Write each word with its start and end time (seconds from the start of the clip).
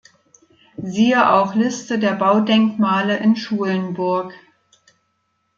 Siehe 0.81 1.29
auch 1.31 1.53
Liste 1.53 1.99
der 1.99 2.13
Baudenkmale 2.13 3.17
in 3.17 3.35
Schulenburg 3.35 4.33